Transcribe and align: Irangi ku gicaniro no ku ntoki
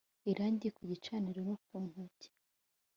Irangi 0.31 0.69
ku 0.75 0.81
gicaniro 0.89 1.39
no 1.47 1.55
ku 1.63 1.73
ntoki 1.85 2.29